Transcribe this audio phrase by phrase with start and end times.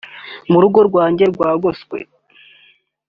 [0.55, 1.97] urugo rwanjye rwagoswe